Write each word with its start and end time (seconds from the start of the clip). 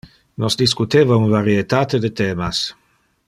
Nos 0.43 0.55
discuteva 0.61 1.19
un 1.25 1.29
varietate 1.35 1.99
de 2.07 2.13
themas. 2.23 2.65